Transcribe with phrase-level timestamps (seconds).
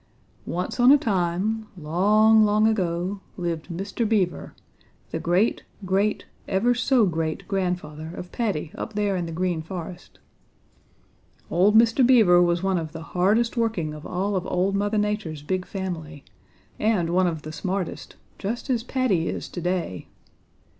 [0.47, 4.09] "Once on a time, long, long ago, lived Mr.
[4.09, 4.55] Beaver,
[5.11, 10.17] the great great ever so great grandfather of Paddy up there in the Green Forest.
[11.51, 12.03] Old Mr.
[12.03, 16.25] Beaver was one of the hardest working of all of Old Mother Nature's big family
[16.79, 20.07] and one of the smartest, just as Paddy is to day.